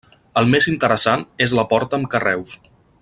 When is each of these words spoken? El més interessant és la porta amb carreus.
El 0.39 0.47
més 0.53 0.67
interessant 0.71 1.25
és 1.47 1.53
la 1.59 1.67
porta 1.75 1.99
amb 2.01 2.11
carreus. 2.15 2.57